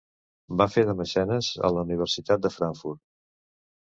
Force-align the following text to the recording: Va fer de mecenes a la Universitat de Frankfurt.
Va 0.61 0.65
fer 0.75 0.83
de 0.87 0.95
mecenes 1.01 1.49
a 1.69 1.71
la 1.75 1.83
Universitat 1.87 2.41
de 2.47 2.51
Frankfurt. 2.57 3.01